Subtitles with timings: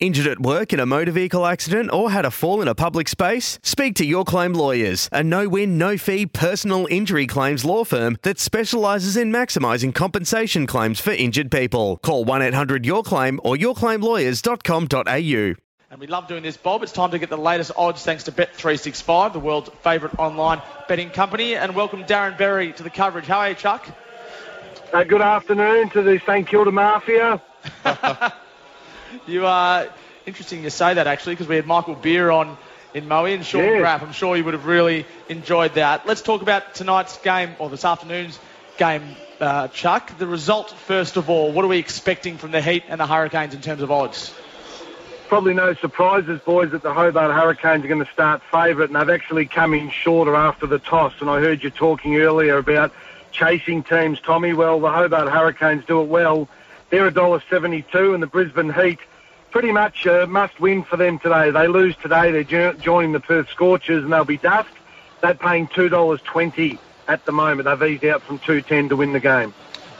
[0.00, 3.08] Injured at work in a motor vehicle accident or had a fall in a public
[3.08, 3.58] space?
[3.64, 8.16] Speak to Your Claim Lawyers, a no win, no fee personal injury claims law firm
[8.22, 11.96] that specialises in maximising compensation claims for injured people.
[11.96, 15.54] Call 1 800 Your Claim or yourclaimlawyers.com.au.
[15.90, 16.84] And we love doing this, Bob.
[16.84, 21.10] It's time to get the latest odds thanks to Bet365, the world's favourite online betting
[21.10, 21.56] company.
[21.56, 23.26] And welcome Darren Berry to the coverage.
[23.26, 23.84] How are you, Chuck?
[24.92, 27.42] Uh, good afternoon to the St Kilda Mafia.
[29.26, 29.88] You are
[30.26, 32.56] interesting you say that actually because we had Michael Beer on
[32.94, 33.78] in Moe and Sean Yeah.
[33.78, 34.02] Graff.
[34.02, 36.06] I'm sure you would have really enjoyed that.
[36.06, 38.38] Let's talk about tonight's game or this afternoon's
[38.78, 39.02] game,
[39.40, 40.16] uh, Chuck.
[40.18, 41.52] The result first of all.
[41.52, 44.32] What are we expecting from the Heat and the Hurricanes in terms of odds?
[45.28, 49.14] Probably no surprises, boys, that the Hobart Hurricanes are going to start favourite, and they've
[49.14, 51.12] actually come in shorter after the toss.
[51.20, 52.92] And I heard you talking earlier about
[53.30, 54.54] chasing teams, Tommy.
[54.54, 56.48] Well, the Hobart Hurricanes do it well.
[56.90, 58.98] They're $1.72, and the Brisbane Heat
[59.50, 61.50] pretty much uh, must win for them today.
[61.50, 64.70] They lose today, they're jo- joining the Perth Scorchers, and they'll be dust.
[65.20, 66.78] They're paying $2.20
[67.08, 67.66] at the moment.
[67.66, 69.52] They've eased out from 210 to win the game.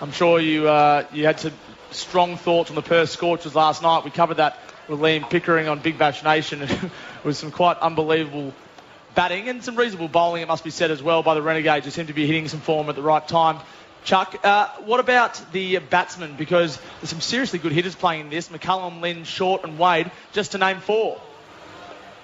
[0.00, 1.54] I'm sure you uh, you had some
[1.90, 4.04] strong thoughts on the Perth Scorchers last night.
[4.04, 6.62] We covered that with Liam Pickering on Big Bash Nation.
[7.16, 8.54] It was some quite unbelievable
[9.16, 11.86] batting and some reasonable bowling, it must be said as well, by the Renegades.
[11.86, 13.58] They seem to be hitting some form at the right time.
[14.06, 16.36] Chuck, uh, what about the batsmen?
[16.36, 18.48] Because there's some seriously good hitters playing in this.
[18.48, 21.20] McCullum, Lynn, Short and Wade, just to name four.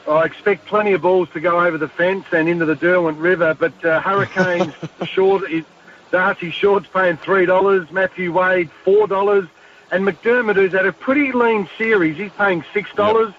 [0.08, 3.54] I expect plenty of balls to go over the fence and into the Derwent River,
[3.54, 4.72] but uh, Hurricanes
[5.06, 5.64] short is
[6.12, 9.48] Darcy Short's paying three dollars, Matthew Wade four dollars,
[9.90, 13.34] and McDermott, who's had a pretty lean series, he's paying six dollars.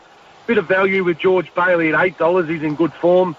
[0.48, 2.50] Bit of value with George Bailey at eight dollars.
[2.50, 3.38] He's in good form.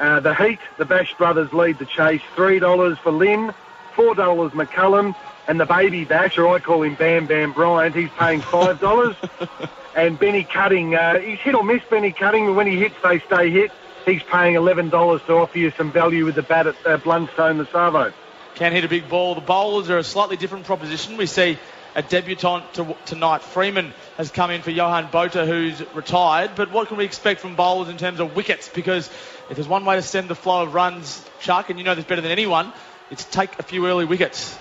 [0.00, 2.22] Uh, the Heat, the Bash brothers lead the chase.
[2.34, 3.52] Three dollars for Lynn,
[3.96, 5.16] four dollars McCullum,
[5.48, 7.96] and the baby Bash, or I call him Bam Bam Bryant.
[7.96, 9.16] He's paying five dollars.
[9.96, 12.46] and Benny Cutting, uh, he's hit or miss Benny Cutting.
[12.46, 13.72] And when he hits, they stay hit.
[14.04, 17.58] He's paying eleven dollars to offer you some value with the bat at uh, Blundstone,
[17.58, 18.12] the Savo.
[18.54, 19.34] Can hit a big ball.
[19.34, 21.16] The bowlers are a slightly different proposition.
[21.16, 21.58] We see
[21.96, 23.42] a debutant to, tonight.
[23.42, 26.52] Freeman has come in for Johan Botha, who's retired.
[26.54, 28.68] But what can we expect from bowlers in terms of wickets?
[28.68, 29.08] Because
[29.48, 32.04] if there's one way to send the flow of runs, Chuck, and you know this
[32.04, 32.72] better than anyone,
[33.10, 34.58] it's take a few early wickets.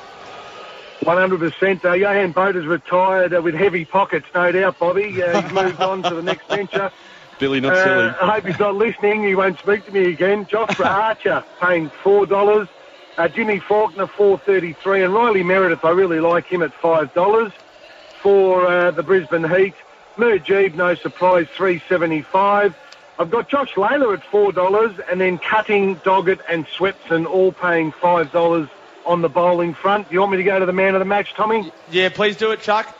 [1.01, 1.85] 100%.
[1.85, 5.21] Uh, Johan Botha's retired uh, with heavy pockets, no doubt, Bobby.
[5.21, 6.91] Uh, he's moved on to the next venture.
[7.37, 8.07] Billy, not Uh, silly.
[8.21, 9.23] I hope he's not listening.
[9.23, 10.45] He won't speak to me again.
[10.45, 12.67] Jofra Archer paying four dollars.
[13.17, 15.83] Uh, Jimmy Faulkner four thirty-three, and Riley Meredith.
[15.83, 17.51] I really like him at five dollars
[18.21, 19.73] for uh, the Brisbane Heat.
[20.17, 22.73] Mujeeb, no surprise, three seventy-five.
[23.17, 27.91] I've got Josh Lalor at four dollars, and then Cutting, Doggett, and Swepson all paying
[27.91, 28.67] five dollars
[29.05, 30.09] on the bowling front.
[30.09, 31.71] Do you want me to go to the man of the match, Tommy?
[31.91, 32.93] Yeah, please do it, Chuck.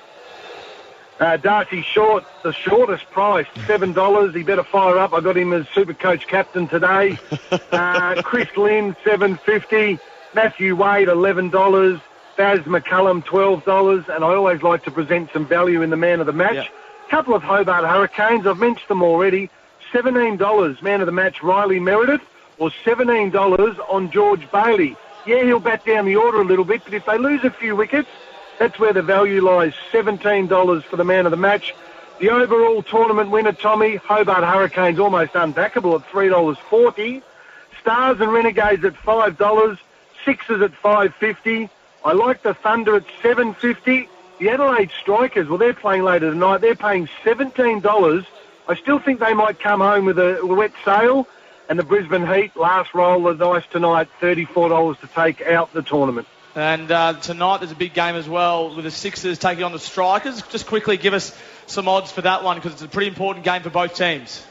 [1.19, 4.35] Uh, Darcy Short, the shortest price, seven dollars.
[4.35, 5.13] He better fire up.
[5.13, 7.17] I got him as Super Coach captain today.
[7.71, 9.99] Uh, Chris Lynn, seven fifty.
[10.33, 11.99] Matthew Wade, eleven dollars.
[12.37, 14.05] Baz McCullum, twelve dollars.
[14.09, 16.55] And I always like to present some value in the man of the match.
[16.55, 16.67] Yeah.
[17.09, 18.47] Couple of Hobart Hurricanes.
[18.47, 19.49] I've mentioned them already.
[19.95, 22.19] Seventeen dollars, man of the match, Riley Meredith,
[22.57, 24.97] or seventeen dollars on George Bailey.
[25.25, 27.77] Yeah, he'll bat down the order a little bit, but if they lose a few
[27.77, 28.09] wickets,
[28.59, 29.71] that's where the value lies.
[29.93, 31.73] $17 for the man of the match.
[32.19, 37.23] The overall tournament winner, Tommy, Hobart Hurricanes, almost unbackable at $3.40.
[37.79, 39.77] Stars and Renegades at $5.
[40.25, 41.69] Sixers at $5.50.
[42.03, 44.09] I like the Thunder at $7.50.
[44.39, 46.59] The Adelaide Strikers, well, they're playing later tonight.
[46.59, 48.25] They're paying $17.
[48.67, 51.27] I still think they might come home with a wet sail.
[51.67, 55.81] And the Brisbane Heat, last roll of the dice tonight, $34 to take out the
[55.81, 56.27] tournament.
[56.53, 59.79] And uh, tonight there's a big game as well with the Sixers taking on the
[59.79, 60.41] Strikers.
[60.43, 61.35] Just quickly give us
[61.65, 64.45] some odds for that one because it's a pretty important game for both teams.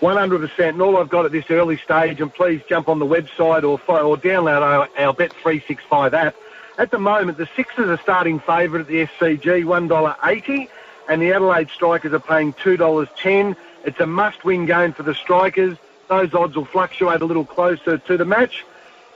[0.00, 0.68] 100%.
[0.68, 3.80] And all I've got at this early stage, and please jump on the website or,
[3.88, 6.36] or download our, our Bet365 app.
[6.78, 10.68] At the moment, the Sixers are starting favourite at the SCG, $1.80,
[11.08, 13.56] and the Adelaide Strikers are paying $2.10.
[13.84, 15.76] It's a must-win game for the Strikers.
[16.08, 18.64] Those odds will fluctuate a little closer to the match.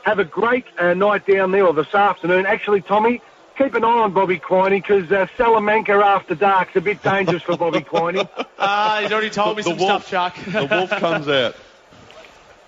[0.02, 2.46] Have a great uh, night down there, or this afternoon.
[2.46, 3.20] Actually, Tommy,
[3.58, 7.56] keep an eye on Bobby Quiney because uh, Salamanca after dark's a bit dangerous for
[7.56, 8.28] Bobby Quiney.
[8.62, 10.52] Ah, he's already told me The some wolf- stuff, Chuck.
[10.52, 11.54] The wolf comes out.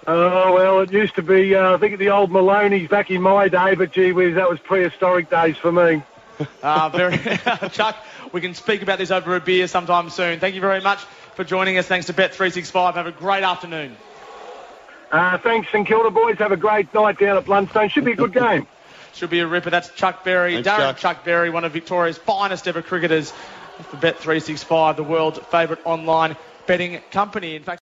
[0.04, 3.46] Oh, well, it used to be, uh, I think, the old Maloney's back in my
[3.46, 6.02] day, but gee whiz, that was prehistoric days for me.
[6.62, 7.18] Uh, very,
[7.70, 7.96] Chuck,
[8.32, 10.40] we can speak about this over a beer sometime soon.
[10.40, 10.98] Thank you very much
[11.34, 11.86] for joining us.
[11.86, 12.94] Thanks to Bet365.
[12.94, 13.96] Have a great afternoon.
[15.10, 16.38] Uh, thanks, St Kilda boys.
[16.38, 17.90] Have a great night down at Blundstone.
[17.90, 18.66] Should be a good game.
[19.12, 19.68] Should be a ripper.
[19.68, 20.98] That's Chuck Berry, Thanks, Darren Chuck.
[20.98, 21.24] Chuck.
[21.24, 23.30] Berry, one of Victoria's finest ever cricketers
[23.82, 26.36] for Bet365, the world's favourite online
[26.66, 27.56] betting company.
[27.56, 27.81] In fact,